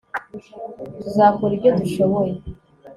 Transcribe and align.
tuzakora 1.01 1.51
ibyo 1.57 1.71
dushoboye 1.79 2.33